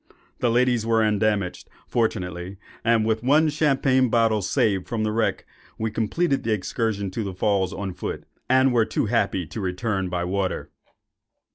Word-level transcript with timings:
The 0.39 0.49
ladies 0.49 0.83
were 0.83 1.03
undamaged, 1.03 1.69
fortunately; 1.87 2.57
and, 2.83 3.05
with 3.05 3.21
one 3.21 3.49
champagne 3.49 4.09
bottle 4.09 4.41
saved 4.41 4.87
from 4.87 5.03
the 5.03 5.11
wreck, 5.11 5.45
we 5.77 5.91
completed 5.91 6.41
the 6.41 6.53
excursion 6.53 7.11
to 7.11 7.23
the 7.23 7.35
Falls 7.35 7.71
on 7.71 7.93
foot, 7.93 8.23
and 8.49 8.73
were 8.73 8.83
too 8.83 9.05
happy 9.05 9.45
to 9.45 9.61
return 9.61 10.09
by 10.09 10.23
water. 10.23 10.71